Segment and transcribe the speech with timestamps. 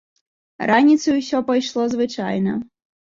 [0.71, 2.57] Раніцаю ўсё пайшло звычайна.